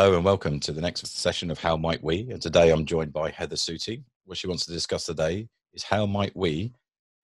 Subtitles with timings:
[0.00, 2.26] Hello and welcome to the next session of How Might We?
[2.30, 4.02] And today I'm joined by Heather Sooty.
[4.24, 6.72] What she wants to discuss today is how might we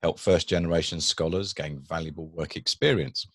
[0.03, 3.29] help first generation scholars gain valuable work experience.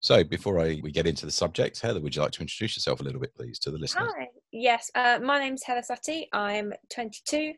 [0.00, 2.98] So before I, we get into the subject, Heather, would you like to introduce yourself
[2.98, 4.10] a little bit, please, to the listeners?
[4.18, 6.28] Hi, yes, uh, my name's Heather Sutty.
[6.32, 7.52] I'm 22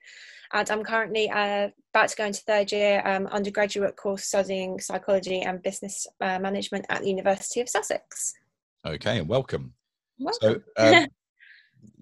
[0.52, 5.40] and I'm currently uh, about to go into third year um, undergraduate course studying psychology
[5.40, 8.34] and business uh, management at the University of Sussex.
[8.86, 9.72] Okay, and welcome.
[10.18, 10.62] welcome.
[10.76, 11.06] So, um,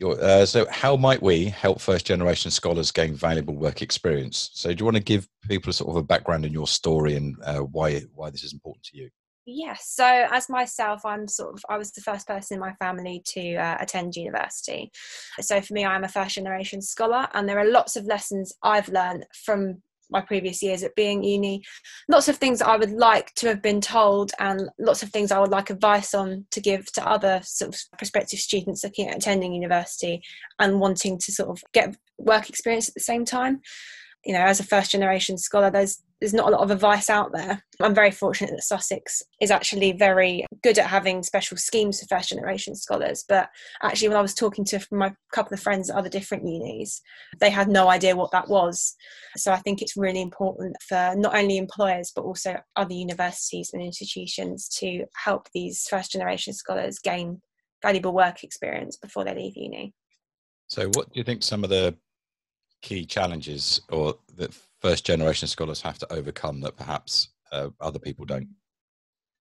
[0.02, 4.50] uh, so how might we help first generation scholars gain valuable work experience?
[4.54, 7.36] So do you want to give people sort of a background in your story and
[7.44, 9.10] uh, why why this is important to you?
[9.44, 9.88] Yes.
[9.88, 13.56] So, as myself, I'm sort of I was the first person in my family to
[13.56, 14.92] uh, attend university.
[15.40, 18.88] So, for me, I'm a first generation scholar, and there are lots of lessons I've
[18.88, 19.82] learned from
[20.12, 21.62] my previous years at being uni.
[22.08, 25.40] Lots of things I would like to have been told, and lots of things I
[25.40, 29.52] would like advice on to give to other sort of prospective students looking at attending
[29.52, 30.22] university
[30.58, 33.60] and wanting to sort of get work experience at the same time
[34.24, 37.32] you know, as a first generation scholar, there's there's not a lot of advice out
[37.32, 37.64] there.
[37.80, 42.28] I'm very fortunate that Sussex is actually very good at having special schemes for first
[42.28, 43.24] generation scholars.
[43.28, 43.48] But
[43.82, 47.02] actually, when I was talking to my couple of friends at other different unis,
[47.40, 48.94] they had no idea what that was.
[49.36, 53.82] So I think it's really important for not only employers but also other universities and
[53.82, 57.42] institutions to help these first generation scholars gain
[57.82, 59.92] valuable work experience before they leave uni.
[60.68, 61.96] So, what do you think some of the
[62.82, 68.24] key challenges or that first generation scholars have to overcome that perhaps uh, other people
[68.24, 68.48] don't?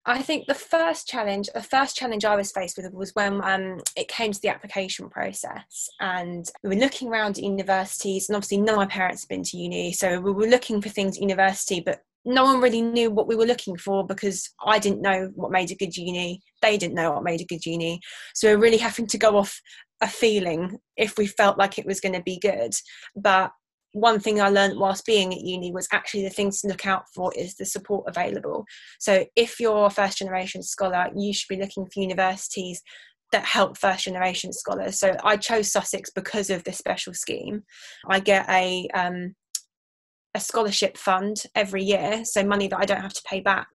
[0.06, 3.82] I think the first challenge, the first challenge I was faced with was when um,
[3.96, 8.58] it came to the application process, and we were looking around at universities, and obviously
[8.58, 11.22] none of my parents had been to uni, so we were looking for things at
[11.22, 15.32] university, but no one really knew what we were looking for because I didn't know
[15.36, 16.42] what made a good uni.
[16.62, 18.00] They didn't know what made a good uni.
[18.36, 19.60] So we we're really having to go off
[20.02, 22.74] a feeling if we felt like it was going to be good.
[23.16, 23.52] But
[23.94, 27.04] one thing I learned whilst being at uni was actually the things to look out
[27.14, 28.66] for is the support available.
[29.00, 32.82] So if you're a first generation scholar, you should be looking for universities
[33.32, 35.00] that help first generation scholars.
[35.00, 37.64] So I chose Sussex because of this special scheme.
[38.08, 39.36] I get a um,
[40.34, 43.68] a scholarship fund every year, so money that I don't have to pay back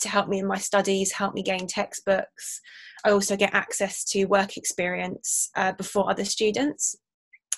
[0.00, 2.60] to help me in my studies, help me gain textbooks.
[3.04, 6.94] I also get access to work experience uh, before other students.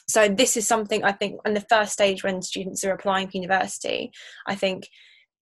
[0.08, 3.38] So this is something I think on the first stage when students are applying for
[3.38, 4.12] university,
[4.46, 4.86] I think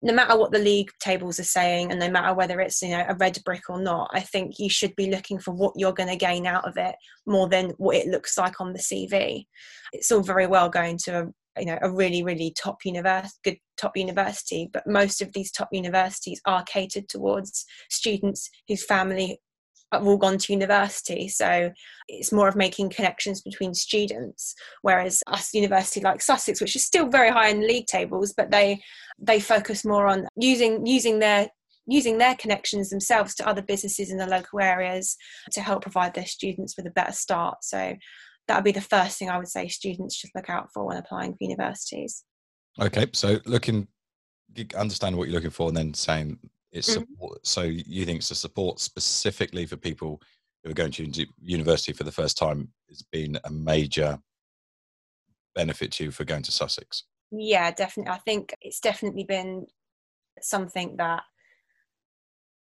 [0.01, 3.05] no matter what the league tables are saying and no matter whether it's you know
[3.09, 6.09] a red brick or not i think you should be looking for what you're going
[6.09, 6.95] to gain out of it
[7.27, 9.45] more than what it looks like on the cv
[9.93, 11.27] it's all very well going to a
[11.59, 15.69] you know a really really top university good top university but most of these top
[15.73, 19.39] universities are catered towards students whose family
[19.93, 21.29] have all gone to university.
[21.29, 21.71] So
[22.09, 27.09] it's more of making connections between students whereas us university like sussex which is still
[27.09, 28.81] very high in league tables but they
[29.19, 31.49] they focus more on using using their
[31.87, 35.17] using their connections themselves to other businesses in the local areas
[35.53, 37.57] to help provide their students with a better start.
[37.63, 37.97] So
[38.49, 40.97] that would be the first thing I would say students should look out for when
[40.97, 42.25] applying for universities.
[42.81, 43.87] Okay, so looking,
[44.77, 46.39] understand what you're looking for, and then saying
[46.73, 47.01] it's mm-hmm.
[47.01, 47.47] support.
[47.47, 50.21] So you think it's a support specifically for people
[50.65, 54.19] who are going to university for the first time has been a major
[55.55, 57.05] benefit to you for going to Sussex?
[57.31, 58.13] Yeah, definitely.
[58.13, 59.67] I think it's definitely been
[60.41, 61.23] something that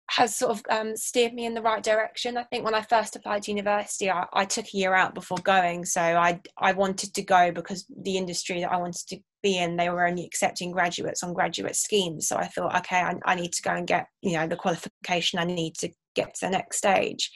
[0.10, 2.38] has sort of um, steered me in the right direction.
[2.38, 5.40] I think when I first applied to university, I, I, took a year out before
[5.40, 5.84] going.
[5.86, 9.76] So I I wanted to go because the industry that I wanted to be in,
[9.76, 12.28] they were only accepting graduates on graduate schemes.
[12.28, 15.40] So I thought, okay, I, I need to go and get you know the qualification
[15.40, 17.32] I need to get to the next stage.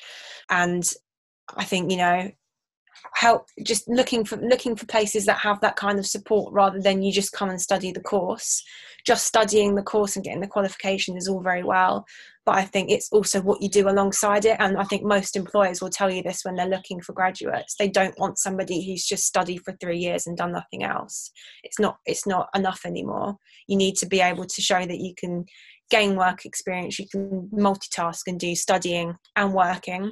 [0.50, 0.84] And
[1.56, 2.30] I think you know
[3.14, 7.02] help just looking for looking for places that have that kind of support rather than
[7.02, 8.64] you just come and study the course.
[9.06, 12.06] Just studying the course and getting the qualification is all very well
[12.50, 15.82] but i think it's also what you do alongside it and i think most employers
[15.82, 17.76] will tell you this when they're looking for graduates.
[17.78, 21.32] They don't want somebody who's just studied for 3 years and done nothing else.
[21.64, 23.36] It's not it's not enough anymore.
[23.68, 25.46] You need to be able to show that you can
[25.92, 30.12] gain work experience you can multitask and do studying and working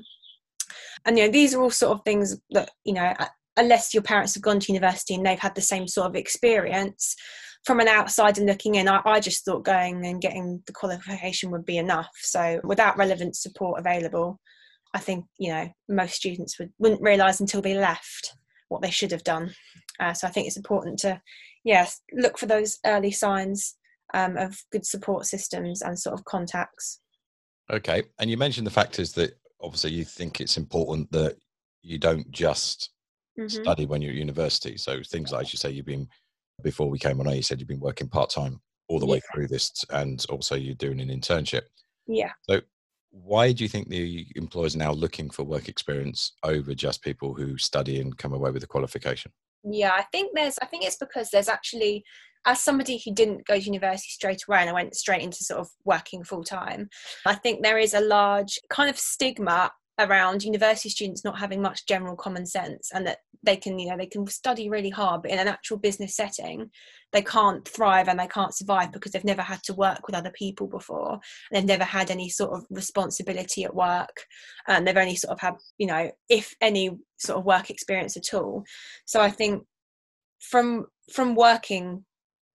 [1.05, 3.13] and you know these are all sort of things that you know
[3.57, 7.15] unless your parents have gone to university and they've had the same sort of experience
[7.65, 11.65] from an outsider looking in I, I just thought going and getting the qualification would
[11.65, 12.11] be enough.
[12.21, 14.39] So without relevant support available
[14.93, 18.35] i think you know most students would, wouldn't realize until they left
[18.69, 19.53] what they should have done.
[19.99, 21.21] Uh, so i think it's important to
[21.63, 23.75] yes look for those early signs
[24.13, 26.99] um, of good support systems and sort of contacts.
[27.69, 28.03] Okay.
[28.19, 31.37] And you mentioned the factors that obviously you think it's important that
[31.81, 32.91] you don't just
[33.39, 33.47] mm-hmm.
[33.47, 34.77] study when you're at university.
[34.77, 36.07] So things like, as you say, you've been
[36.63, 38.59] before we came on air, you said you've been working part time
[38.89, 39.13] all the yeah.
[39.13, 41.63] way through this, and also you're doing an internship.
[42.07, 42.31] Yeah.
[42.49, 42.61] So
[43.11, 47.33] why do you think the employers are now looking for work experience over just people
[47.33, 49.31] who study and come away with a qualification?
[49.63, 50.57] Yeah, I think there's.
[50.61, 52.03] I think it's because there's actually,
[52.47, 55.59] as somebody who didn't go to university straight away and I went straight into sort
[55.59, 56.89] of working full time,
[57.25, 61.87] I think there is a large kind of stigma around university students not having much
[61.87, 65.31] general common sense and that they can you know they can study really hard but
[65.31, 66.69] in an actual business setting
[67.13, 70.31] they can't thrive and they can't survive because they've never had to work with other
[70.31, 71.13] people before.
[71.13, 74.25] And they've never had any sort of responsibility at work
[74.67, 78.33] and they've only sort of had you know if any sort of work experience at
[78.33, 78.63] all.
[79.05, 79.63] So i think
[80.39, 82.05] from from working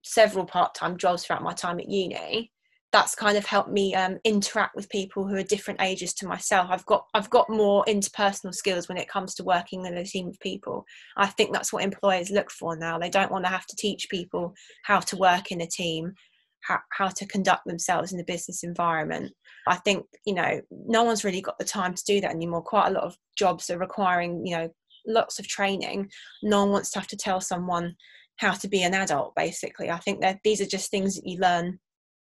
[0.02, 2.50] several part-time jobs throughout my time at uni
[2.92, 6.68] that's kind of helped me um, interact with people who are different ages to myself.
[6.70, 10.28] I've got I've got more interpersonal skills when it comes to working in a team
[10.28, 10.84] of people.
[11.16, 12.98] I think that's what employers look for now.
[12.98, 14.54] They don't want to have to teach people
[14.84, 16.12] how to work in a team,
[16.60, 19.32] how, how to conduct themselves in the business environment.
[19.66, 22.62] I think you know no one's really got the time to do that anymore.
[22.62, 24.68] Quite a lot of jobs are requiring you know
[25.06, 26.10] lots of training.
[26.42, 27.96] No one wants to have to tell someone
[28.36, 29.34] how to be an adult.
[29.34, 31.78] Basically, I think that these are just things that you learn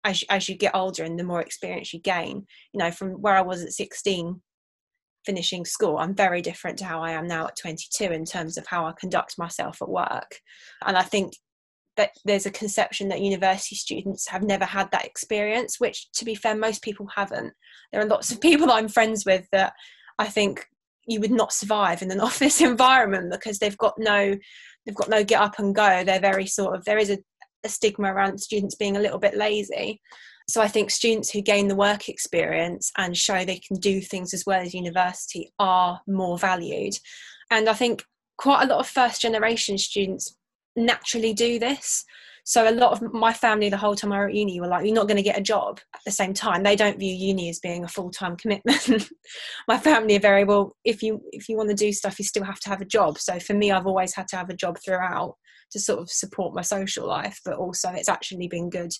[0.03, 2.45] as as you get older and the more experience you gain.
[2.73, 4.41] You know from where i was at 16
[5.25, 8.65] finishing school i'm very different to how i am now at 22 in terms of
[8.65, 10.39] how i conduct myself at work.
[10.85, 11.33] And i think
[11.97, 16.35] that there's a conception that university students have never had that experience which to be
[16.35, 17.53] fair most people haven't.
[17.91, 19.73] There are lots of people i'm friends with that
[20.17, 20.65] i think
[21.07, 24.35] you would not survive in an office environment because they've got no
[24.85, 27.17] they've got no get up and go they're very sort of there is a
[27.63, 30.01] a stigma around students being a little bit lazy.
[30.49, 34.33] So I think students who gain the work experience and show they can do things
[34.33, 36.93] as well as university are more valued.
[37.51, 38.03] And I think
[38.37, 40.35] quite a lot of first generation students
[40.75, 42.03] naturally do this.
[42.43, 44.85] So a lot of my family, the whole time I was at uni, were like,
[44.85, 47.49] "You're not going to get a job." At the same time, they don't view uni
[47.49, 49.09] as being a full time commitment.
[49.67, 50.75] my family are very well.
[50.83, 53.19] If you if you want to do stuff, you still have to have a job.
[53.19, 55.35] So for me, I've always had to have a job throughout
[55.71, 58.91] to sort of support my social life, but also it's actually been good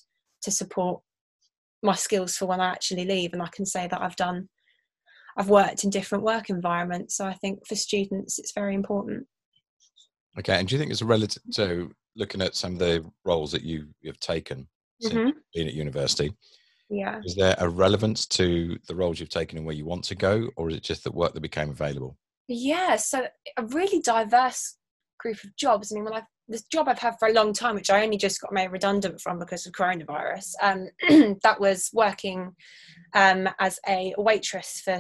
[0.44, 1.02] to support
[1.84, 3.34] my skills for when I actually leave.
[3.34, 4.50] And I can say that I've done,
[5.38, 7.18] I've worked in different work environments.
[7.18, 9.28] So I think for students, it's very important.
[10.40, 10.58] Okay.
[10.58, 13.63] And do you think it's a relative, so looking at some of the roles that
[13.63, 14.68] you, you've taken
[15.00, 15.30] since mm-hmm.
[15.54, 16.31] being at university,
[16.92, 17.22] yeah.
[17.24, 20.50] Is there a relevance to the roles you've taken and where you want to go,
[20.58, 22.18] or is it just the work that became available?
[22.50, 23.25] Yeah, so
[23.58, 24.75] a really diverse
[25.18, 25.92] group of jobs.
[25.92, 28.18] I mean, when I this job I've had for a long time, which I only
[28.18, 30.90] just got made redundant from because of coronavirus, um,
[31.44, 32.54] that was working
[33.14, 35.00] um, as a waitress for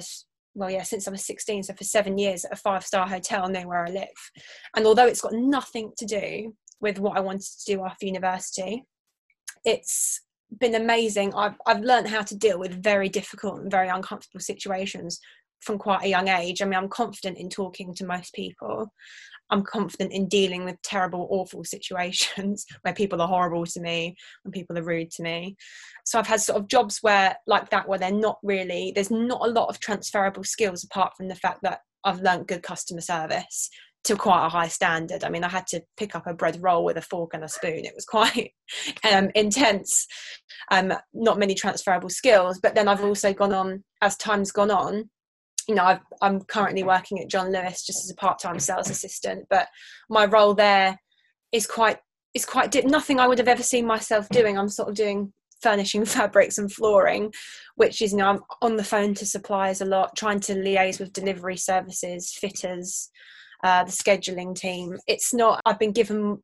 [0.53, 3.49] well, yeah, since I was 16, so for seven years at a five star hotel
[3.49, 4.07] near where I live.
[4.75, 8.83] And although it's got nothing to do with what I wanted to do after university,
[9.63, 10.21] it's
[10.59, 11.33] been amazing.
[11.33, 15.19] I've, I've learned how to deal with very difficult and very uncomfortable situations
[15.61, 16.61] from quite a young age.
[16.61, 18.91] I mean, I'm confident in talking to most people.
[19.51, 24.51] I'm confident in dealing with terrible, awful situations where people are horrible to me, when
[24.51, 25.55] people are rude to me.
[26.05, 29.47] So I've had sort of jobs where, like that, where they're not really, there's not
[29.47, 33.69] a lot of transferable skills apart from the fact that I've learned good customer service
[34.03, 35.23] to quite a high standard.
[35.23, 37.49] I mean, I had to pick up a bread roll with a fork and a
[37.49, 37.85] spoon.
[37.85, 38.51] It was quite
[39.09, 40.07] um, intense.
[40.71, 42.59] Um, not many transferable skills.
[42.61, 45.09] But then I've also gone on, as time's gone on,
[45.67, 49.45] you know, i am currently working at John Lewis just as a part-time sales assistant,
[49.49, 49.67] but
[50.09, 50.99] my role there
[51.51, 51.97] is quite
[52.33, 54.57] is quite nothing I would have ever seen myself doing.
[54.57, 57.31] I'm sort of doing furnishing fabrics and flooring,
[57.75, 60.99] which is you know I'm on the phone to suppliers a lot, trying to liaise
[60.99, 63.09] with delivery services, fitters,
[63.63, 64.97] uh, the scheduling team.
[65.07, 65.61] It's not.
[65.65, 66.41] I've been given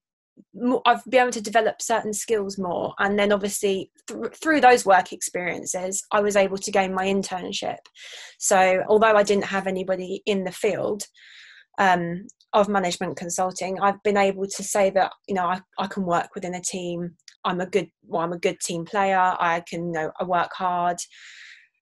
[0.85, 5.11] I've been able to develop certain skills more, and then obviously th- through those work
[5.11, 7.77] experiences, I was able to gain my internship.
[8.37, 11.03] So although I didn't have anybody in the field
[11.79, 16.05] um, of management consulting, I've been able to say that you know I, I can
[16.05, 17.15] work within a team.
[17.43, 19.35] I'm a good well, I'm a good team player.
[19.39, 20.97] I can you know I work hard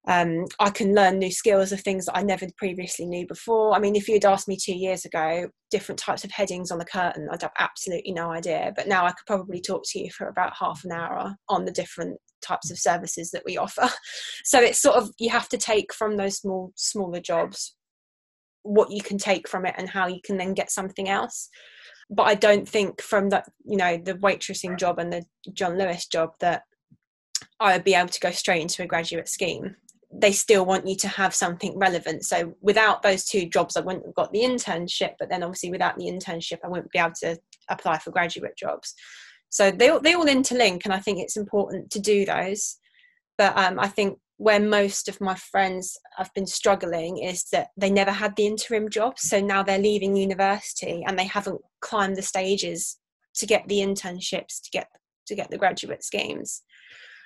[0.08, 3.74] um, I can learn new skills of things that I never previously knew before.
[3.74, 6.86] I mean, if you'd asked me two years ago, different types of headings on the
[6.86, 8.72] curtain, I'd have absolutely no idea.
[8.76, 11.72] But now I could probably talk to you for about half an hour on the
[11.72, 13.90] different types of services that we offer.
[14.44, 17.76] So it's sort of you have to take from those small, smaller jobs
[18.62, 21.50] what you can take from it and how you can then get something else.
[22.12, 26.06] But I don't think from that, you know, the waitressing job and the John Lewis
[26.06, 26.62] job that
[27.60, 29.76] I would be able to go straight into a graduate scheme
[30.18, 32.24] they still want you to have something relevant.
[32.26, 35.14] So without those two jobs, I wouldn't have got the internship.
[35.20, 37.38] But then obviously without the internship, I wouldn't be able to
[37.70, 38.94] apply for graduate jobs.
[39.50, 42.78] So they they all interlink, and I think it's important to do those.
[43.38, 47.90] But um, I think where most of my friends have been struggling is that they
[47.90, 52.22] never had the interim job, so now they're leaving university and they haven't climbed the
[52.22, 52.98] stages
[53.36, 54.88] to get the internships to get
[55.28, 56.62] to get the graduate schemes.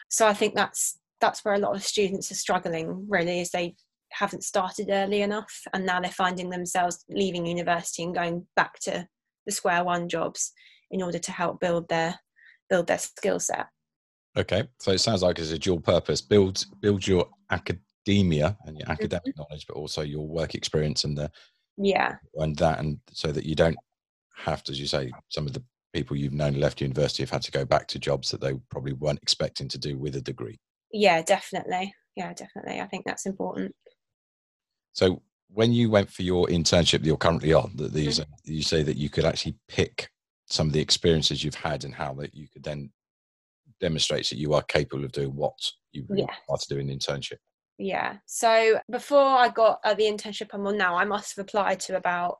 [0.09, 3.75] So I think that's that's where a lot of students are struggling really is they
[4.11, 9.07] haven't started early enough and now they're finding themselves leaving university and going back to
[9.45, 10.51] the square one jobs
[10.91, 12.15] in order to help build their
[12.69, 13.67] build their skill set.
[14.37, 18.89] Okay so it sounds like it's a dual purpose build build your academia and your
[18.89, 19.41] academic mm-hmm.
[19.41, 21.29] knowledge but also your work experience and the
[21.77, 22.15] yeah.
[22.35, 23.77] and that and so that you don't
[24.35, 27.41] have to as you say some of the people you've known left university have had
[27.41, 30.59] to go back to jobs that they probably weren't expecting to do with a degree
[30.91, 31.93] yeah definitely.
[32.15, 32.79] Yeah definitely.
[32.79, 33.73] I think that's important.
[34.93, 38.51] So when you went for your internship that you're currently on that these mm-hmm.
[38.51, 40.09] you say that you could actually pick
[40.47, 42.91] some of the experiences you've had and how that you could then
[43.79, 45.53] demonstrate that you are capable of doing what
[45.91, 46.25] you yeah.
[46.49, 47.37] are to do in the internship.
[47.77, 48.17] Yeah.
[48.25, 51.95] So before i got uh, the internship i'm on now i must have applied to
[51.95, 52.37] about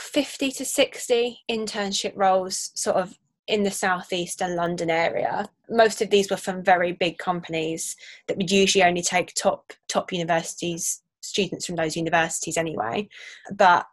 [0.00, 3.16] 50 to 60 internship roles sort of
[3.48, 5.48] in the southeast and London area.
[5.68, 10.12] Most of these were from very big companies that would usually only take top top
[10.12, 13.08] universities students from those universities anyway.
[13.52, 13.86] But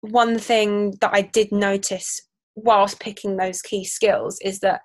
[0.00, 2.20] one thing that I did notice
[2.56, 4.82] whilst picking those key skills is that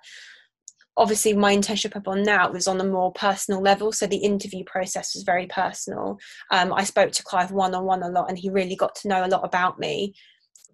[0.96, 4.64] obviously my internship up on now was on a more personal level so the interview
[4.64, 6.18] process was very personal
[6.50, 9.28] um, i spoke to clive one-on-one a lot and he really got to know a
[9.28, 10.12] lot about me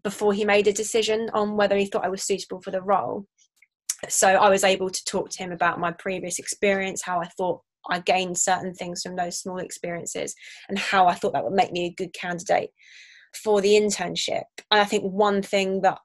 [0.07, 3.27] before he made a decision on whether he thought I was suitable for the role.
[4.09, 7.63] So I was able to talk to him about my previous experience, how I thought
[7.91, 10.33] I gained certain things from those small experiences,
[10.69, 12.71] and how I thought that would make me a good candidate
[13.43, 14.45] for the internship.
[14.71, 15.99] And I think one thing that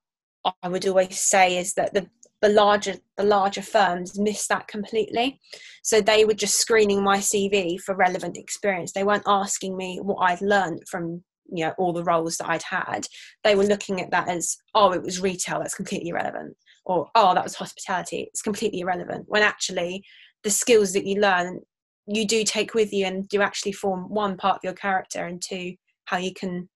[0.63, 2.09] I would always say is that the
[2.41, 5.39] the larger the larger firms miss that completely
[5.83, 10.17] so they were just screening my cv for relevant experience they weren't asking me what
[10.23, 13.07] i'd learned from you know all the roles that I'd had,
[13.43, 16.55] they were looking at that as oh it was retail that's completely irrelevant,
[16.85, 19.25] or oh that was hospitality it's completely irrelevant.
[19.27, 20.03] When actually
[20.43, 21.61] the skills that you learn
[22.07, 25.41] you do take with you and do actually form one part of your character and
[25.41, 26.67] two how you can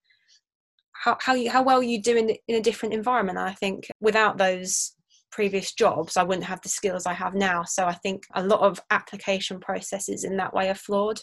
[0.92, 3.38] how how you how well you do in in a different environment.
[3.38, 4.92] I think without those
[5.30, 7.64] previous jobs I wouldn't have the skills I have now.
[7.64, 11.20] So I think a lot of application processes in that way are flawed.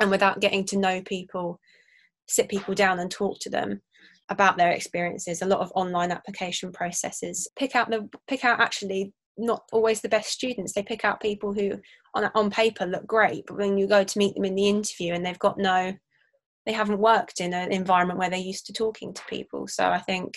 [0.00, 1.60] And without getting to know people
[2.32, 3.80] sit people down and talk to them
[4.28, 5.42] about their experiences.
[5.42, 10.08] A lot of online application processes pick out the pick out actually not always the
[10.08, 10.72] best students.
[10.72, 11.80] They pick out people who
[12.14, 15.14] on on paper look great but when you go to meet them in the interview
[15.14, 15.94] and they've got no
[16.66, 19.66] they haven't worked in an environment where they're used to talking to people.
[19.66, 20.34] So i think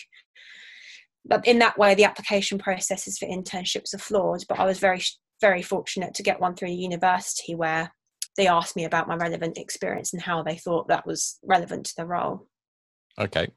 [1.25, 5.01] but in that way the application processes for internships are flawed but i was very
[5.41, 7.91] very fortunate to get one through a university where
[8.37, 11.93] they asked me about my relevant experience and how they thought that was relevant to
[11.97, 12.47] the role.
[13.17, 13.47] Okay.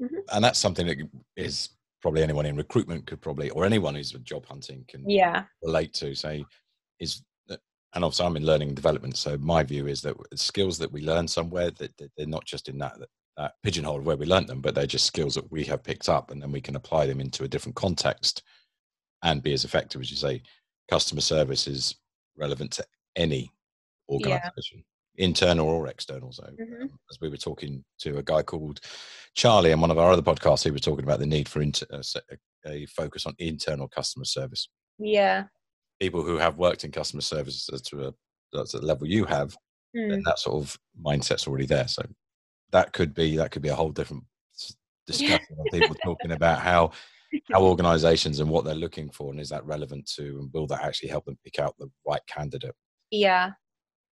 [0.00, 0.16] Mm-hmm.
[0.32, 0.98] And that's something that
[1.36, 1.70] is
[2.02, 5.44] probably anyone in recruitment could probably, or anyone who's job hunting can yeah.
[5.62, 6.14] relate to.
[6.14, 6.44] Say,
[7.00, 7.22] is
[7.94, 9.16] and also I'm in learning and development.
[9.16, 12.76] So my view is that skills that we learn somewhere that, they're not just in
[12.78, 12.98] that,
[13.38, 16.30] that pigeonhole where we learned them, but they're just skills that we have picked up,
[16.30, 18.42] and then we can apply them into a different context
[19.22, 20.42] and be as effective as you say.
[20.90, 21.96] Customer service is
[22.36, 22.84] relevant to
[23.16, 23.50] any
[24.08, 24.84] organization,
[25.16, 25.24] yeah.
[25.24, 26.32] internal or external.
[26.32, 26.82] So, mm-hmm.
[26.82, 28.80] um, as we were talking to a guy called
[29.34, 31.86] Charlie on one of our other podcasts, he was talking about the need for inter-
[31.92, 32.02] uh,
[32.66, 34.68] a focus on internal customer service.
[34.98, 35.44] Yeah.
[36.00, 38.14] People who have worked in customer services to a
[38.52, 39.56] that's the level you have,
[39.96, 40.12] mm.
[40.12, 41.88] and that sort of mindset's already there.
[41.88, 42.02] So
[42.72, 44.24] that could be that could be a whole different
[45.06, 46.90] discussion of people talking about how
[47.52, 50.82] how organizations and what they're looking for and is that relevant to and will that
[50.82, 52.74] actually help them pick out the right candidate
[53.10, 53.50] yeah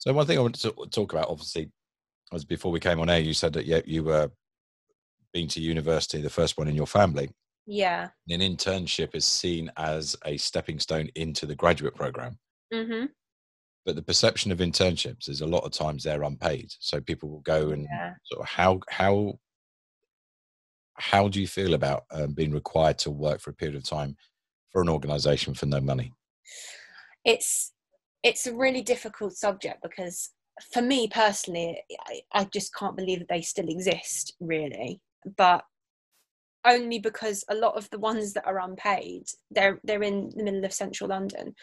[0.05, 1.71] so one thing I wanted to talk about, obviously,
[2.31, 4.31] was before we came on air, you said that yeah, you were
[5.33, 7.31] being to university, the first one in your family.
[7.67, 8.11] Yeah.
[8.29, 12.39] An internship is seen as a stepping stone into the graduate program.
[12.71, 13.07] Mm-hmm.
[13.87, 16.69] But the perception of internships is a lot of times they're unpaid.
[16.81, 18.13] So people will go and yeah.
[18.25, 19.39] sort of how how
[20.97, 24.17] how do you feel about um, being required to work for a period of time
[24.71, 26.13] for an organization for no money?
[27.25, 27.73] It's
[28.25, 30.31] it's a really difficult subject because
[30.73, 35.01] for me personally I, I, just can't believe that they still exist really
[35.37, 35.65] but
[36.65, 40.65] only because a lot of the ones that are unpaid they're they're in the middle
[40.65, 41.55] of central london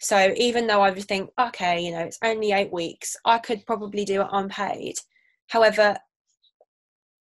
[0.00, 3.66] So even though I would think, okay, you know, it's only eight weeks, I could
[3.66, 4.96] probably do it unpaid.
[5.48, 5.96] However,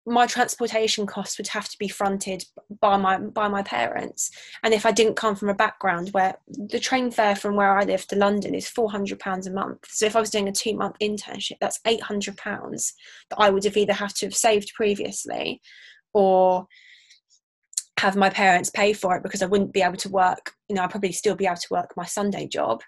[0.06, 2.44] my transportation costs would have to be fronted
[2.80, 4.30] by my by my parents.
[4.62, 7.84] And if i didn't come from a background where the train fare from where i
[7.84, 9.86] live to london is 400 pounds a month.
[9.88, 12.92] So if i was doing a two month internship that's 800 pounds
[13.30, 15.60] that i would have either have to have saved previously
[16.12, 16.66] or
[17.98, 20.52] have my parents pay for it because i wouldn't be able to work.
[20.68, 22.82] You know i'd probably still be able to work my sunday job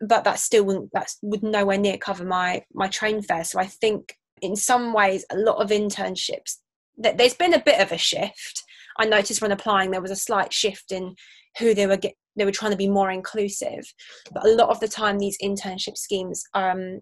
[0.00, 3.44] but that still wouldn't that would nowhere near cover my my train fare.
[3.44, 6.56] So i think in some ways a lot of internships
[6.98, 8.64] there's been a bit of a shift.
[8.98, 11.14] I noticed when applying there was a slight shift in
[11.58, 13.84] who they were get, they were trying to be more inclusive.
[14.32, 17.00] But a lot of the time these internship schemes um,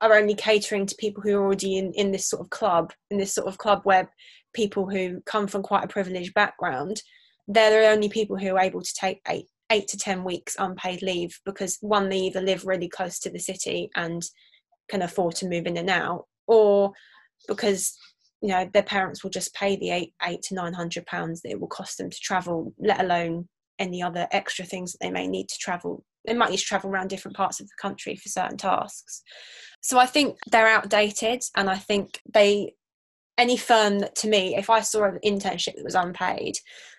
[0.00, 3.18] are only catering to people who are already in, in this sort of club in
[3.18, 4.10] this sort of club where
[4.54, 7.02] people who come from quite a privileged background
[7.48, 11.02] they're the only people who are able to take eight eight to ten weeks unpaid
[11.02, 14.22] leave because one they either live really close to the city and
[14.88, 16.92] can afford to move in and out, or
[17.46, 17.96] because
[18.40, 21.50] you know their parents will just pay the eight eight to nine hundred pounds that
[21.50, 25.26] it will cost them to travel, let alone any other extra things that they may
[25.26, 26.04] need to travel.
[26.26, 29.22] They might need to travel around different parts of the country for certain tasks.
[29.80, 32.74] So I think they're outdated, and I think they
[33.38, 36.56] any firm that to me, if I saw an internship that was unpaid,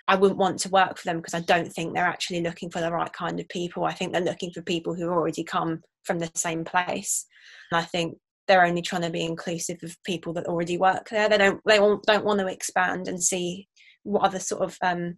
[0.07, 2.79] I wouldn't want to work for them because I don't think they're actually looking for
[2.79, 3.83] the right kind of people.
[3.83, 7.27] I think they're looking for people who already come from the same place.
[7.71, 8.17] And I think
[8.47, 11.29] they're only trying to be inclusive of people that already work there.
[11.29, 13.67] They don't they don't want to expand and see
[14.03, 15.17] what other sort of um,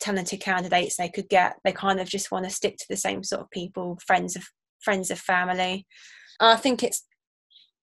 [0.00, 1.56] talented candidates they could get.
[1.64, 4.44] They kind of just want to stick to the same sort of people, friends of
[4.80, 5.86] friends of family.
[6.40, 7.04] I think it's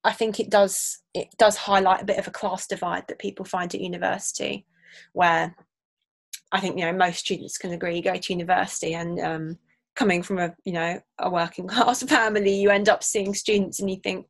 [0.03, 3.45] I think it does it does highlight a bit of a class divide that people
[3.45, 4.65] find at university,
[5.13, 5.55] where
[6.51, 9.57] I think you know most students can agree you go to university and um,
[9.95, 13.89] coming from a you know a working class family you end up seeing students and
[13.89, 14.25] you think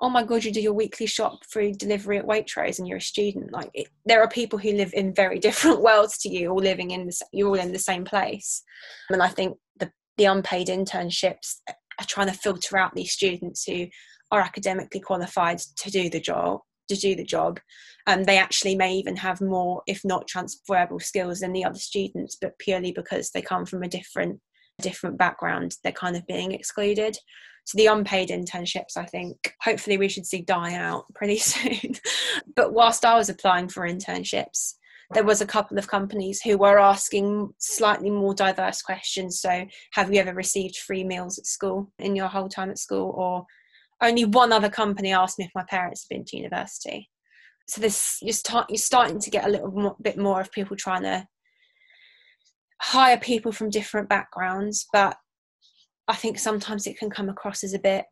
[0.00, 3.02] oh my god you do your weekly shop through delivery at waitrose and you're a
[3.02, 3.50] student.
[3.50, 6.90] Like it, there are people who live in very different worlds to you all living
[6.90, 8.62] in the you're all in the same place.
[9.08, 13.86] And i think the the unpaid internships are trying to filter out these students who
[14.34, 17.60] are academically qualified to do the job to do the job.
[18.06, 22.36] And they actually may even have more if not transferable skills than the other students
[22.40, 24.40] but purely because they come from a different
[24.82, 27.16] different background they're kind of being excluded.
[27.66, 31.94] So the unpaid internships i think hopefully we should see die out pretty soon.
[32.54, 34.74] But whilst i was applying for internships
[35.12, 39.38] there was a couple of companies who were asking slightly more diverse questions.
[39.38, 43.12] So have you ever received free meals at school in your whole time at school?
[43.14, 43.44] or
[44.04, 47.10] only one other company asked me if my parents had been to university
[47.66, 50.76] so this you're, start, you're starting to get a little more, bit more of people
[50.76, 51.26] trying to
[52.80, 55.16] hire people from different backgrounds, but
[56.06, 58.04] I think sometimes it can come across as a bit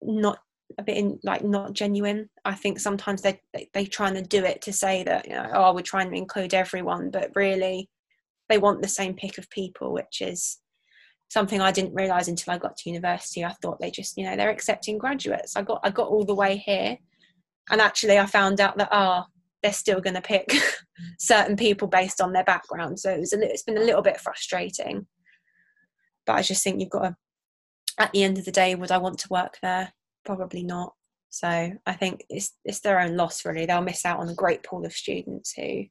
[0.00, 0.38] not
[0.78, 2.30] a bit in, like not genuine.
[2.44, 5.50] I think sometimes they, they they trying to do it to say that you know
[5.52, 7.90] oh we're trying to include everyone, but really
[8.48, 10.58] they want the same pick of people, which is
[11.28, 13.44] something I didn't realize until I got to university.
[13.44, 15.56] I thought they just you know they're accepting graduates.
[15.56, 16.96] I got I got all the way here,
[17.70, 20.52] and actually I found out that ah oh, they're still going to pick
[21.18, 22.98] certain people based on their background.
[22.98, 25.06] So it was a, it's been a little bit frustrating.
[26.26, 27.16] But I just think you've got to,
[27.98, 29.92] at the end of the day, would I want to work there?
[30.24, 30.92] Probably not.
[31.30, 33.66] So I think it's it's their own loss really.
[33.66, 35.84] They'll miss out on a great pool of students who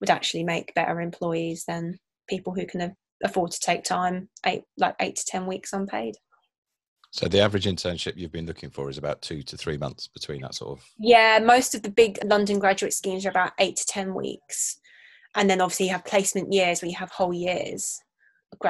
[0.00, 1.98] would actually make better employees than
[2.28, 2.80] people who can
[3.22, 6.14] afford to take time eight like eight to ten weeks unpaid.
[7.10, 10.42] So the average internship you've been looking for is about two to three months between
[10.42, 10.84] that sort of.
[10.98, 14.80] Yeah, most of the big London graduate schemes are about eight to ten weeks,
[15.36, 18.00] and then obviously you have placement years where you have whole years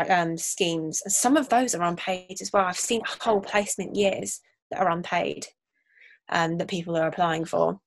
[0.08, 1.02] um, schemes.
[1.04, 2.64] And some of those are unpaid as well.
[2.64, 5.46] I've seen whole placement years that are unpaid,
[6.30, 7.80] um, that people are applying for,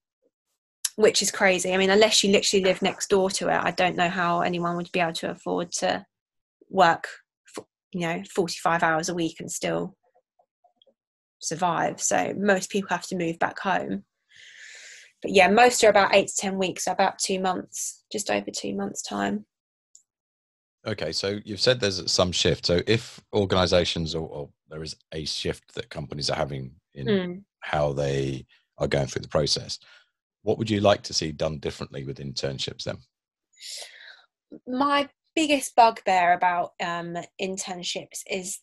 [0.96, 1.74] which is crazy.
[1.74, 4.76] I mean, unless you literally live next door to it, I don't know how anyone
[4.78, 6.06] would be able to afford to
[6.70, 7.08] work,
[7.92, 9.96] you know, forty-five hours a week and still
[11.40, 12.02] survive.
[12.02, 14.04] So most people have to move back home.
[15.22, 18.76] But yeah, most are about eight to 10 weeks, about two months, just over two
[18.76, 19.46] months' time.
[20.86, 22.66] Okay, so you've said there's some shift.
[22.66, 27.42] So if organizations or, or there is a shift that companies are having in mm.
[27.62, 28.46] how they
[28.78, 29.80] are going through the process,
[30.44, 32.98] what would you like to see done differently with internships then?
[34.66, 38.58] My biggest bugbear about um, internships is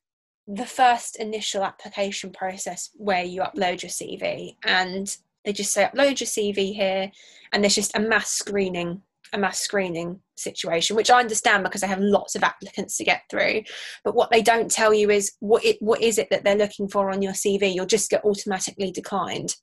[0.49, 6.19] the first initial application process where you upload your CV and they just say upload
[6.19, 7.13] your CV here
[7.53, 9.01] and there's just a mass screening
[9.33, 13.23] a mass screening situation, which I understand because they have lots of applicants to get
[13.31, 13.63] through.
[14.05, 16.89] But what they don't tell you is what it what is it that they're looking
[16.89, 17.75] for on your CV.
[17.75, 19.57] You'll just get automatically declined.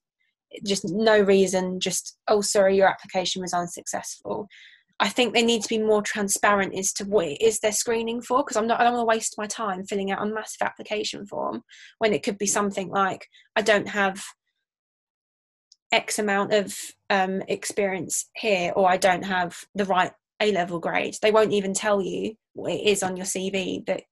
[0.65, 1.79] Just no reason.
[1.79, 4.49] Just oh, sorry, your application was unsuccessful.
[5.01, 8.21] I think they need to be more transparent as to what it is they're screening
[8.21, 10.61] for because I'm not I don't want to waste my time filling out a massive
[10.61, 11.63] application form
[11.97, 14.23] when it could be something like I don't have
[15.91, 16.77] X amount of
[17.09, 21.17] um, experience here or I don't have the right A level grade.
[21.19, 24.03] They won't even tell you what it is on your CV that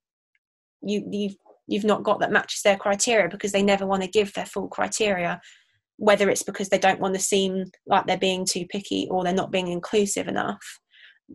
[0.82, 1.36] you you've
[1.68, 4.68] you've not got that matches their criteria because they never want to give their full
[4.68, 5.40] criteria
[6.00, 9.34] whether it's because they don't want to seem like they're being too picky or they're
[9.34, 10.80] not being inclusive enough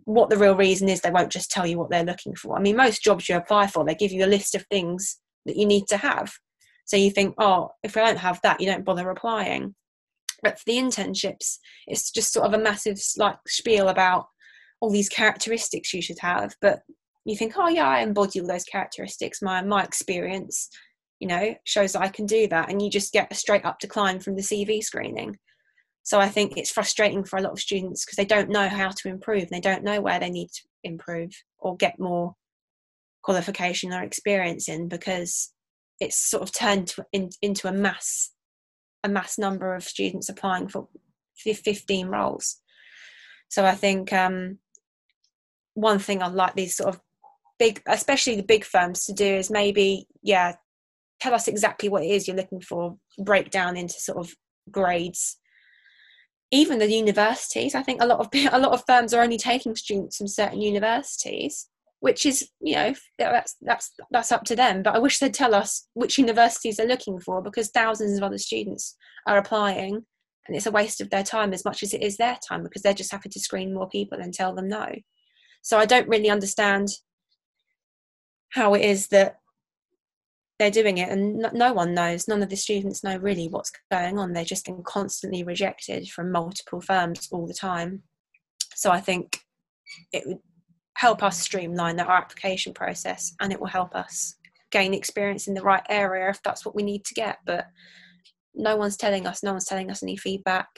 [0.04, 2.56] what the real reason is they won't just tell you what they're looking for.
[2.56, 5.56] I mean most jobs you apply for they give you a list of things that
[5.56, 6.32] you need to have.
[6.86, 9.74] So you think oh if i don't have that you don't bother applying.
[10.42, 14.26] But for the internships it's just sort of a massive like spiel about
[14.80, 16.56] all these characteristics you should have.
[16.60, 16.80] But
[17.24, 20.68] you think oh yeah i embody all those characteristics my my experience
[21.20, 23.78] you know shows that i can do that and you just get a straight up
[23.78, 25.36] decline from the cv screening.
[26.02, 28.90] So i think it's frustrating for a lot of students because they don't know how
[28.90, 32.34] to improve they don't know where they need to improve or get more
[33.22, 35.52] qualification or experience in because
[36.00, 38.32] it's sort of turned to, in, into a mass
[39.02, 40.88] a mass number of students applying for
[41.36, 42.60] 15 roles.
[43.48, 44.58] So i think um,
[45.74, 47.00] one thing i'd like these sort of
[47.58, 50.54] big especially the big firms to do is maybe yeah
[51.24, 54.34] tell us exactly what it is you're looking for break down into sort of
[54.70, 55.38] grades.
[56.50, 59.74] Even the universities i think a lot of a lot of firms are only taking
[59.74, 61.68] students from certain universities
[62.00, 65.54] which is you know that's that's that's up to them but i wish they'd tell
[65.54, 68.94] us which universities they're looking for because thousands of other students
[69.26, 69.94] are applying
[70.46, 72.82] and it's a waste of their time as much as it is their time because
[72.82, 74.86] they're just having to screen more people and tell them no.
[75.62, 76.88] So i don't really understand
[78.50, 79.38] how it is that
[80.58, 84.18] they're doing it and no one knows none of the students know really what's going
[84.18, 84.32] on.
[84.32, 88.02] They're just getting constantly rejected from multiple firms all the time.
[88.74, 89.40] So i think
[90.12, 90.38] it would
[90.96, 94.36] help us streamline our application process and it will help us
[94.70, 97.38] gain experience in the right area if that's what we need to get.
[97.44, 97.66] But
[98.54, 100.68] no one's telling us no one's telling us any feedback.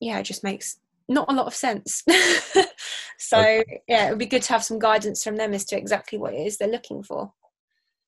[0.00, 2.04] Yeah it just makes not a lot of sense.
[3.18, 6.18] So yeah it would be good to have some guidance from them as to exactly
[6.18, 7.32] what it is they're looking for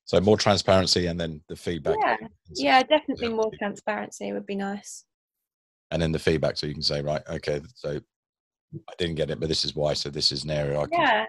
[0.09, 1.97] so more transparency and then the feedback.
[2.01, 2.17] Yeah,
[2.55, 5.05] yeah, definitely more transparency would be nice.
[5.91, 8.01] And then the feedback, so you can say, right, okay, so
[8.75, 9.93] I didn't get it, but this is why.
[9.93, 11.01] So this is an area I can.
[11.01, 11.27] Yeah,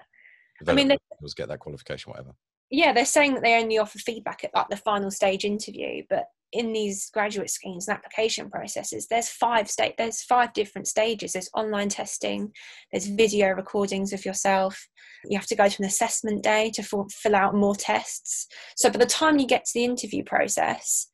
[0.65, 0.97] I mean, they,
[1.35, 2.31] get that qualification, whatever.
[2.69, 6.27] Yeah, they're saying that they only offer feedback at like the final stage interview, but
[6.51, 11.33] in these graduate schemes and application processes there's five state there's five different stages.
[11.33, 12.51] There's online testing
[12.91, 14.87] there's video recordings of yourself.
[15.25, 18.47] You have to go to an assessment day to fill out more tests.
[18.75, 21.07] So by the time you get to the interview process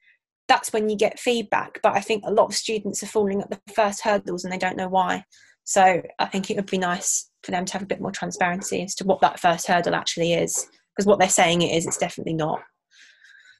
[0.47, 1.79] that's when you get feedback.
[1.81, 4.57] But i think a lot of students are falling at the first hurdles and they
[4.57, 5.23] don't know why.
[5.63, 8.83] So i think it would be nice for them to have a bit more transparency
[8.83, 11.97] as to what that first hurdle actually is because what they're saying it is it's
[11.97, 12.61] definitely not.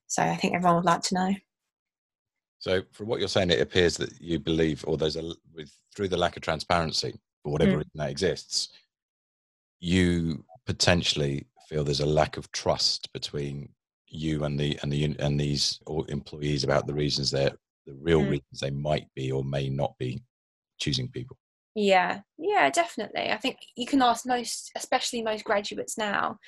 [0.07, 1.35] So i think everyone would like to know
[2.65, 6.07] so, from what you're saying, it appears that you believe, or there's a with through
[6.07, 7.77] the lack of transparency for whatever mm.
[7.77, 8.69] reason that exists,
[9.79, 13.69] you potentially feel there's a lack of trust between
[14.07, 18.31] you and the and the and these employees about the reasons they're the real mm.
[18.31, 20.23] reasons they might be or may not be
[20.79, 21.37] choosing people.
[21.75, 23.29] Yeah, yeah, definitely.
[23.29, 26.39] I think you can ask most, especially most graduates now.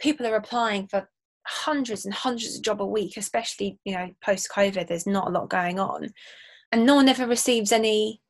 [0.00, 1.06] People are applying for
[1.50, 4.86] hundreds and hundreds of job a week, especially you know post COVID.
[4.86, 6.08] There's not a lot going on,
[6.72, 8.20] and no one ever receives any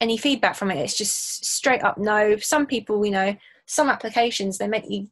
[0.00, 0.78] any feedback from it.
[0.78, 2.36] It's just straight up no.
[2.38, 3.36] Some people, you know,
[3.66, 5.08] some applications they make you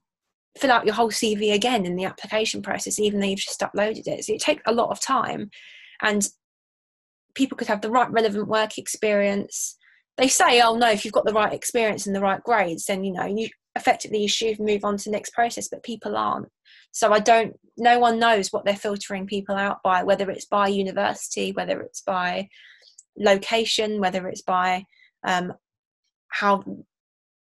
[0.58, 4.08] fill out your whole CV again in the application process, even though you've just uploaded
[4.08, 4.24] it.
[4.24, 5.50] So it takes a lot of time,
[6.02, 6.28] and
[7.34, 9.76] people could have the right relevant work experience.
[10.16, 13.04] They say, "Oh no, if you've got the right experience and the right grades, then
[13.04, 16.48] you know you effectively you should move on to the next process." But people aren't.
[16.92, 20.68] So I don't, no one knows what they're filtering people out by, whether it's by
[20.68, 22.48] university, whether it's by
[23.16, 24.84] location, whether it's by
[25.24, 25.52] um,
[26.28, 26.64] how,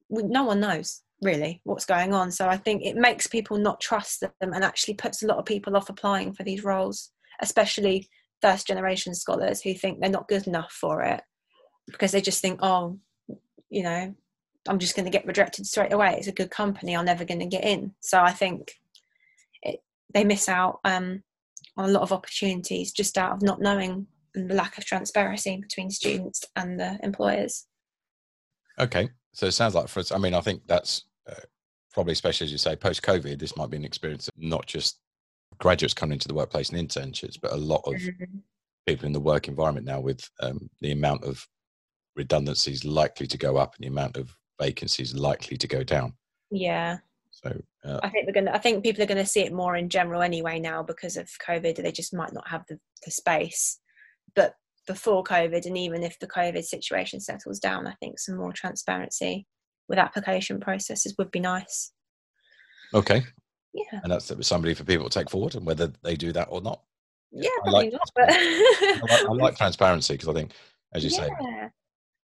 [0.10, 2.32] no one knows really what's going on.
[2.32, 5.46] So I think it makes people not trust them and actually puts a lot of
[5.46, 7.12] people off applying for these roles,
[7.42, 8.08] especially
[8.42, 11.22] first generation scholars who think they're not good enough for it
[11.88, 12.98] because they just think, oh,
[13.70, 14.14] you know,
[14.68, 16.16] I'm just going to get rejected straight away.
[16.18, 16.96] It's a good company.
[16.96, 17.94] I'm never going to get in.
[18.02, 18.74] So I think
[20.14, 21.24] they miss out um,
[21.78, 25.58] on a lot of opportunities just out of not knowing and the lack of transparency
[25.58, 27.66] between students and the employers.
[28.80, 31.34] Okay, So it sounds like for us, I mean, I think that's uh,
[31.92, 35.00] probably, especially as you say, post COVID, this might be an experience of not just
[35.58, 38.38] graduates coming into the workplace and internships, but a lot of mm-hmm.
[38.88, 41.46] people in the work environment now with um, the amount of
[42.16, 46.14] redundancies likely to go up and the amount of vacancies likely to go down.
[46.52, 46.98] Yeah.
[47.32, 48.52] So uh, I think we're gonna.
[48.52, 51.30] I think people are going to see it more in general anyway now because of
[51.46, 51.78] COVID.
[51.78, 53.80] They just might not have the, the space.
[54.36, 54.56] But
[54.88, 59.46] before COVID, and even if the COVID situation settles down, I think some more transparency
[59.88, 61.92] with application processes would be nice.
[62.94, 63.24] Okay.
[63.74, 64.00] Yeah.
[64.04, 66.82] And that's somebody for people to take forward, and whether they do that or not.
[67.32, 70.52] Yeah, I like, not, but I, like, I like transparency because I think,
[70.94, 71.28] as you yeah.
[71.28, 71.70] say,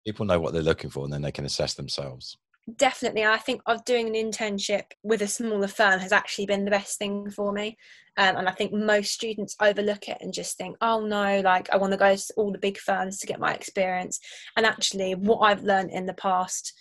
[0.05, 2.37] people know what they're looking for, and then they can assess themselves.
[2.75, 6.71] Definitely i think of doing an internship with a smaller firm has actually been the
[6.71, 7.77] best thing for me.
[8.17, 11.77] Um, and i think most students overlook it and just think oh no like i
[11.77, 14.19] want to go to all the big firms to get my experience.
[14.55, 16.73] And actually what i've learned in the past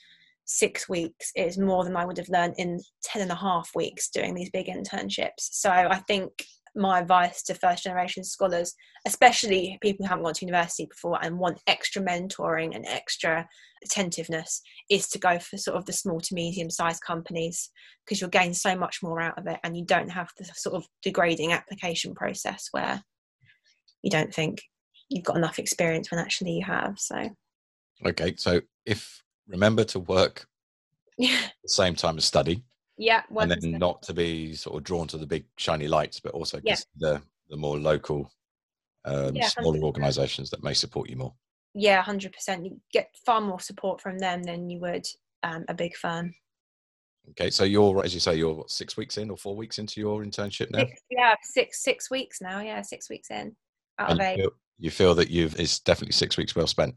[0.45, 4.09] six weeks is more than i would have learned in 10 and a half weeks
[4.11, 5.31] doing these big internships.
[5.39, 6.33] So i think
[6.79, 8.75] my advice to first generation scholars,
[9.07, 13.49] especially people who haven't gone to university before and want extra mentoring and extra
[13.85, 17.71] attentiveness, is to go for sort of the small to medium sized companies
[18.05, 20.77] because you'll gain so much more out of it and you don't have the sort
[20.77, 23.03] of degrading application process where
[24.03, 24.63] you don't think
[25.09, 26.95] you've got enough experience when actually you have.
[26.99, 27.31] So,
[28.07, 30.47] okay, so if remember to work
[31.17, 31.41] yeah.
[31.63, 32.63] the same time as study
[32.99, 36.35] yeah and then not to be sort of drawn to the big shiny lights but
[36.35, 36.77] also yeah.
[36.99, 38.31] the the more local
[39.05, 41.35] um, yeah, smaller organizations that may support you more.
[41.75, 45.07] Yeah 100% you get far more support from them than you would
[45.43, 46.35] um, a big firm.
[47.31, 50.01] Okay so you're as you say you're what, six weeks in or four weeks into
[50.01, 50.81] your internship now?
[50.81, 53.55] Six, yeah six six weeks now yeah six weeks in
[53.99, 54.39] out and of eight.
[54.39, 56.95] you feel, you feel that you've it's definitely six weeks well spent.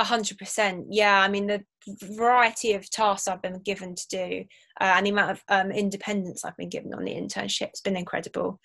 [0.00, 0.86] A hundred percent.
[0.90, 1.64] Yeah, I mean the
[2.00, 4.44] variety of tasks I've been given to do
[4.80, 7.96] uh, and the amount of um, independence I've been given on the internship has been
[7.96, 8.60] incredible.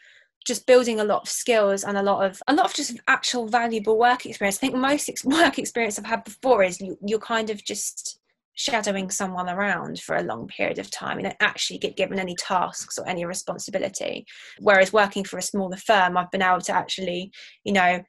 [0.46, 3.48] Just building a lot of skills and a lot of a lot of just actual
[3.48, 4.58] valuable work experience.
[4.58, 8.20] I think most ex- work experience I've had before is you, you're kind of just
[8.56, 12.98] shadowing someone around for a long period of time and actually get given any tasks
[12.98, 14.26] or any responsibility.
[14.60, 17.32] Whereas working for a smaller firm, I've been able to actually,
[17.64, 18.04] you know,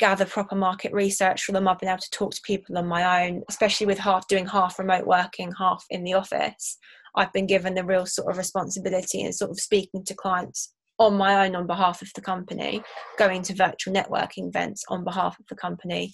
[0.00, 1.68] gather proper market research for them.
[1.68, 4.78] I've been able to talk to people on my own, especially with half doing half
[4.78, 6.78] remote working, half in the office.
[7.14, 11.14] I've been given the real sort of responsibility and sort of speaking to clients on
[11.14, 12.82] my own on behalf of the company,
[13.18, 16.12] going to virtual networking events on behalf of the company,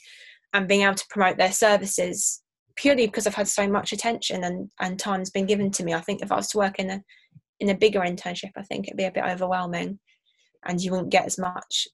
[0.53, 2.43] and being able to promote their services
[2.77, 5.95] purely because I've had so much attention and, and time's been given to me.
[5.95, 7.03] I think if I was to work in a
[7.59, 9.99] in a bigger internship, I think it'd be a bit overwhelming
[10.67, 11.89] and you wouldn't get as much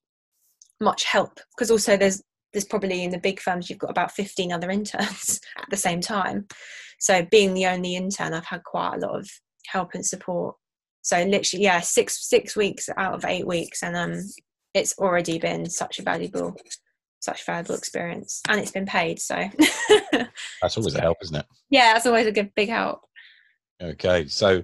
[0.83, 4.53] much help because also there's there's probably in the big firms you've got about 15
[4.53, 6.47] other interns at the same time.
[7.01, 9.29] So being the only intern i've had quite a lot of
[9.67, 10.57] help and support.
[11.03, 14.21] So literally yeah six six weeks out of eight weeks and um
[14.75, 16.57] it's already been such a valuable
[17.21, 19.37] such valuable experience and it's been paid so.
[20.63, 21.47] That's always a help isn't it?
[21.71, 23.01] Yeah that's always a good big help.
[23.83, 24.63] Okay so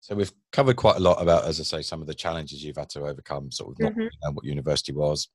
[0.00, 2.76] so we've covered quite a lot about, as I say, some of the challenges you've
[2.76, 4.34] had to overcome, sort of not mm-hmm.
[4.34, 5.28] what university was,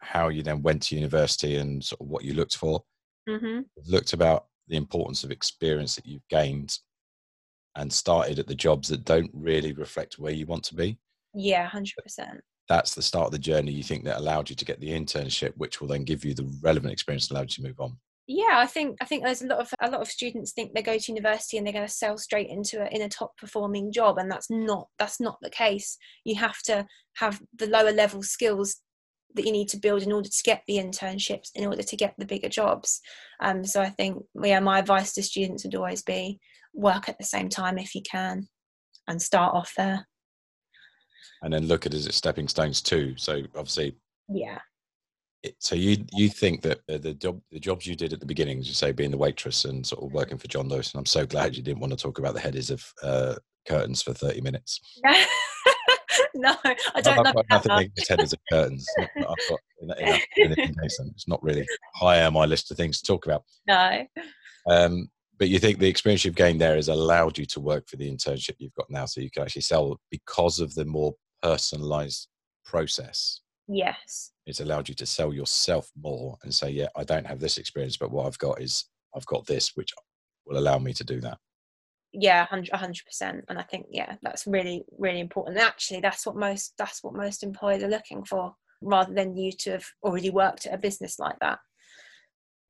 [0.00, 2.82] how you then went to university, and sort of what you looked for.
[3.28, 3.60] Mm-hmm.
[3.86, 6.78] Looked about the importance of experience that you've gained,
[7.76, 10.98] and started at the jobs that don't really reflect where you want to be.
[11.34, 12.40] Yeah, hundred percent.
[12.68, 13.72] That's the start of the journey.
[13.72, 16.50] You think that allowed you to get the internship, which will then give you the
[16.62, 17.96] relevant experience and allowed you to move on
[18.28, 20.82] yeah i think i think there's a lot of a lot of students think they
[20.82, 23.90] go to university and they're going to sell straight into a in a top performing
[23.90, 25.96] job and that's not that's not the case.
[26.24, 26.86] You have to
[27.16, 28.76] have the lower level skills
[29.34, 32.14] that you need to build in order to get the internships in order to get
[32.18, 33.00] the bigger jobs.
[33.40, 36.38] Um, so i think yeah my advice to students would always be
[36.74, 38.46] work at the same time if you can
[39.06, 40.06] and start off there.
[41.40, 43.14] And then look at it as stepping stones too.
[43.16, 43.96] So obviously
[44.28, 44.58] yeah
[45.58, 48.68] so you you think that the job the jobs you did at the beginning, as
[48.68, 51.26] you say, being the waitress and sort of working for John Lewis, and I'm so
[51.26, 54.80] glad you didn't want to talk about the headers of uh, curtains for 30 minutes.
[56.34, 57.42] no, I don't know.
[57.50, 58.86] Nothing against headers of curtains.
[58.98, 59.98] I've got enough,
[60.36, 63.44] It's not really high on my list of things to talk about.
[63.68, 64.06] No.
[64.68, 67.96] Um, but you think the experience you've gained there has allowed you to work for
[67.96, 72.26] the internship you've got now, so you can actually sell because of the more personalised
[72.64, 74.32] process Yes.
[74.48, 77.96] It's allowed you to sell yourself more and say, yeah, I don't have this experience,
[77.96, 79.92] but what I've got is I've got this, which
[80.46, 81.38] will allow me to do that.
[82.12, 83.44] Yeah, hundred percent.
[83.48, 85.58] And I think yeah, that's really really important.
[85.58, 89.52] And actually, that's what most that's what most employers are looking for, rather than you
[89.52, 91.58] to have already worked at a business like that.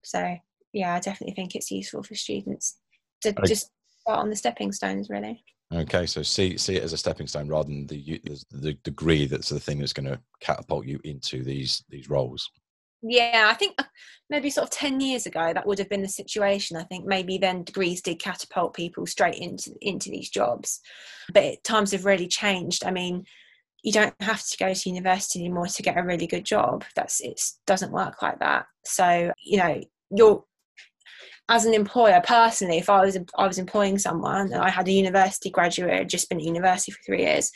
[0.02, 0.36] So
[0.72, 2.78] yeah, I definitely think it's useful for students
[3.22, 3.46] to okay.
[3.46, 5.44] just start on the stepping stones, really.
[5.74, 9.50] Okay, so see see it as a stepping stone rather than the the, degree that's
[9.50, 12.50] the thing that's going to catapult you into these these roles.
[13.02, 13.85] Yeah, I think uh,
[14.31, 16.76] maybe sort of 10 years ago that would have been the situation.
[16.76, 20.81] I think maybe then degrees did catapult people straight into into these jobs.
[21.33, 22.85] But times have really changed.
[22.85, 23.24] I mean,
[23.83, 26.85] you don't have to go to university anymore to get a really good job.
[26.96, 28.66] That's it doesn't work like that.
[28.85, 30.44] So, you know, you're
[31.48, 34.92] as an employer personally, if I was I was employing someone and I had a
[34.92, 37.50] university graduate, just been at university for three years,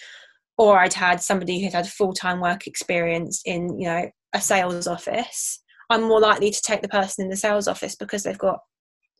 [0.56, 4.86] or I'd had somebody who'd had full time work experience in, you know, a sales
[4.86, 8.60] office, I'm more likely to take the person in the sales office because they've got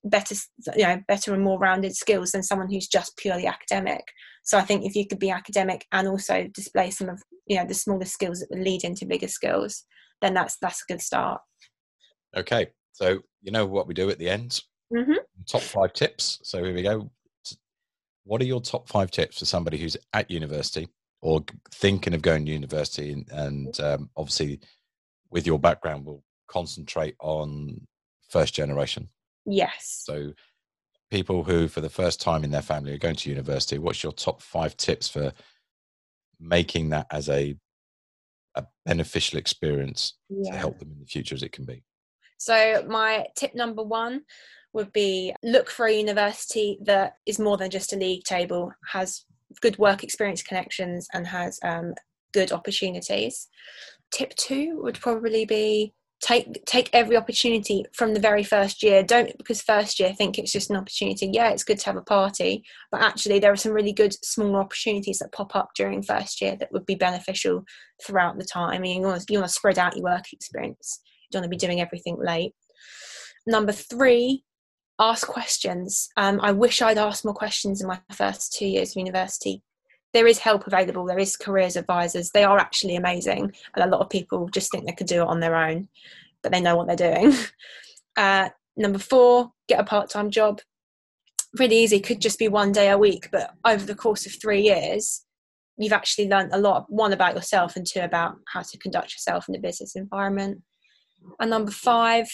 [0.05, 0.35] better
[0.75, 4.03] you know better and more rounded skills than someone who's just purely academic.
[4.43, 7.67] So i think if you could be academic and also display some of you know
[7.67, 9.85] the smaller skills that would lead into bigger skills
[10.21, 11.41] then that's that's a good start.
[12.37, 14.61] Okay so you know what we do at the end?
[14.93, 15.15] Mm-hmm.
[15.49, 16.39] top five tips.
[16.43, 17.11] So here we go.
[18.25, 20.89] What are your top five tips for somebody who's at university
[21.23, 24.61] or thinking of going to university and, and um, obviously
[25.31, 27.87] with your background we'll concentrate on
[28.29, 29.09] first generation?
[29.47, 30.03] Yes.
[30.05, 30.35] So
[31.11, 34.13] people who for the first time in their family are going to university what's your
[34.13, 35.31] top five tips for
[36.41, 37.55] making that as a
[38.55, 40.51] a beneficial experience yeah.
[40.51, 41.83] to help them in the future as it can be
[42.43, 44.23] so my tip number one
[44.73, 49.25] would be look for a university that is more than just a league table has
[49.61, 51.95] good work experience connections and has um,
[52.33, 53.49] good opportunities.
[54.11, 59.05] Tip two would probably be take take every opportunity from the very first year.
[59.05, 61.31] Don't because first year think it's just an opportunity.
[61.33, 64.57] Yeah it's good to have a party but actually there are some really good small
[64.57, 67.63] opportunities that pop up during first year that would be beneficial
[68.05, 68.71] throughout the time.
[68.71, 71.01] I mean, you want to, you want to spread out your work experience
[71.33, 72.55] don't want to be doing everything late?
[73.47, 74.45] Number three
[74.99, 76.09] ask questions.
[76.17, 79.63] Um, i wish i'd asked more questions in my first two years of university.
[80.13, 84.03] There is help available there is careers advisors they are actually amazing and a lot
[84.03, 85.89] of people just think they could do it on their own
[86.43, 87.35] but they know what they're doing.
[88.15, 90.61] Uh, number four get a part-time job.
[91.59, 94.61] Really easy could just be one day a week but over the course of three
[94.61, 95.25] years
[95.79, 99.49] you've actually learned a lot one about yourself and two about how to conduct yourself
[99.49, 100.61] in a business environment
[101.41, 102.29] and number five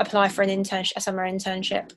[0.00, 1.92] apply for an internship a summer internship.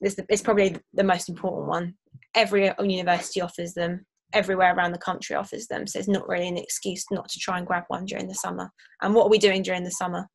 [0.00, 1.94] It's probably the most important one.
[2.34, 5.86] Every university offers them everywhere around the country offers them.
[5.86, 8.70] So it's not really an excuse not to try and grab one during the summer.
[9.02, 10.26] And what are we doing during the summer?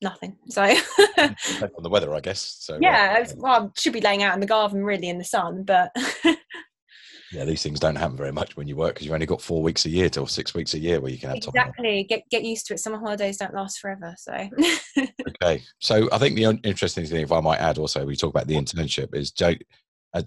[0.00, 0.36] Nothing.
[0.48, 0.62] So
[1.18, 2.56] on the weather i guess.
[2.60, 5.24] So yeah uh, well I should be laying out in the garden really in the
[5.24, 5.90] sun but
[7.34, 9.62] yeah these things don't happen very much when you work because you've only got four
[9.62, 12.04] weeks a year till six weeks a year where you can have exactly.
[12.04, 12.78] Get get used to it.
[12.78, 14.48] Summer holidays don't last forever so.
[15.42, 15.62] Okay.
[15.80, 18.54] So i think the interesting thing if i might add also we talk about the
[18.54, 19.32] internship is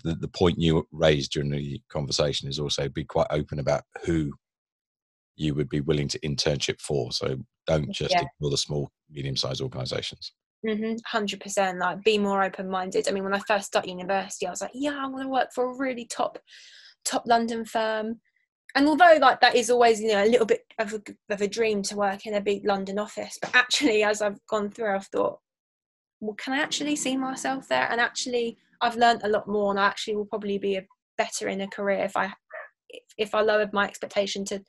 [0.03, 4.33] the, the point you raised during the conversation is also be quite open about who
[5.37, 7.11] you would be willing to internship for.
[7.11, 8.23] So don't just yeah.
[8.23, 10.33] ignore the small, medium-sized organisations.
[10.65, 13.07] Mm-hmm, 100% like be more open-minded.
[13.07, 15.49] I mean when i first started university i was like yeah i want to work
[15.53, 16.39] for a really top
[17.07, 18.19] top london firm
[18.75, 21.01] and although like that is always you know a little bit of a,
[21.33, 24.69] of a dream to work in a big london office but actually as i've gone
[24.69, 25.39] through i've thought
[26.19, 29.79] well can i actually see myself there and actually I've learned a lot more, and
[29.79, 30.85] I actually will probably be a
[31.17, 32.31] better in a career if I
[33.17, 34.61] if I lowered my expectation to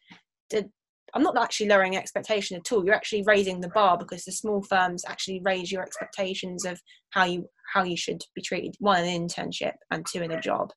[0.51, 0.69] to
[1.15, 2.85] I'm not actually lowering expectation at all.
[2.85, 7.25] You're actually raising the bar because the small firms actually raise your expectations of how
[7.25, 8.75] you how you should be treated.
[8.79, 10.71] One, an internship, and two, in a job.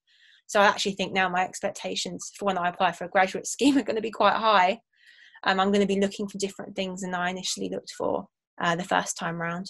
[0.52, 3.78] So I actually think now my expectations for when I apply for a graduate scheme
[3.78, 4.82] are going to be quite high.
[5.46, 8.28] Um, I'm going to be looking for different things than I initially looked for
[8.60, 9.68] uh, the first time round.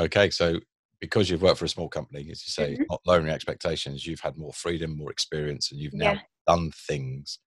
[0.00, 0.58] Okay, so
[1.00, 2.82] because you've worked for a small company, as you say, mm-hmm.
[2.90, 6.18] not lowering expectations, you've had more freedom, more experience, and you've now yeah.
[6.48, 7.38] done things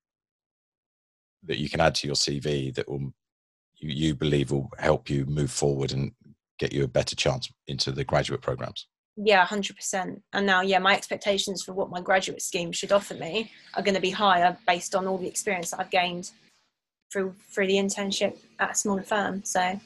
[1.44, 3.12] that you can add to your CV that will
[3.76, 6.14] you, you believe will help you move forward and
[6.60, 8.88] get you a better chance into the graduate programs.
[9.22, 10.22] Yeah, hundred percent.
[10.32, 13.96] And now, yeah, my expectations for what my graduate scheme should offer me are going
[13.96, 16.32] to be higher based on all the experience that I've gained
[17.12, 19.44] through through the internship at a smaller firm.
[19.44, 19.78] So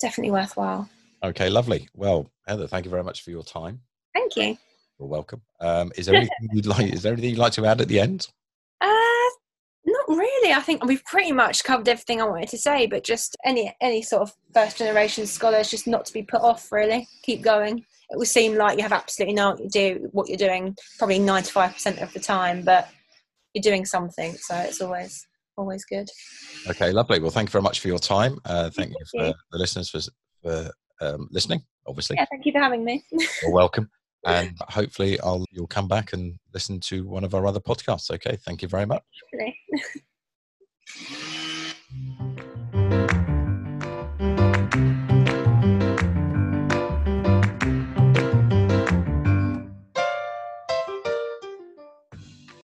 [0.00, 0.88] definitely worthwhile.
[1.24, 1.88] Okay, lovely.
[1.94, 3.80] Well, Heather, thank you very much for your time.
[4.14, 4.56] Thank you.
[5.00, 5.42] You're welcome.
[5.60, 6.92] Um, is there anything you'd like?
[6.92, 8.28] Is there anything you'd like to add at the end?
[8.80, 9.30] Uh,
[9.84, 10.52] not really.
[10.52, 12.86] I think we've pretty much covered everything I wanted to say.
[12.86, 16.70] But just any any sort of first generation scholars, just not to be put off.
[16.70, 17.84] Really, keep going.
[18.10, 21.72] It would seem like you have absolutely no idea what you're doing, probably ninety five
[21.72, 22.88] percent of the time, but
[23.52, 24.34] you're doing something.
[24.36, 25.26] So it's always
[25.56, 26.08] always good.
[26.68, 27.20] Okay, lovely.
[27.20, 28.38] Well, thank you very much for your time.
[28.44, 29.34] Uh, thank, thank you for you.
[29.50, 30.00] the listeners for,
[30.42, 31.62] for um, listening.
[31.86, 32.16] obviously.
[32.16, 33.04] Yeah, thank you for having me.
[33.42, 33.90] You're welcome.
[34.24, 38.10] And hopefully I'll you'll come back and listen to one of our other podcasts.
[38.10, 38.36] Okay.
[38.44, 39.02] Thank you very much.